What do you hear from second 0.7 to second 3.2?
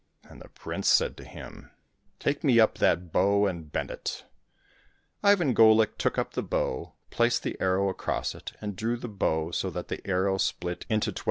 said to him," Take me up that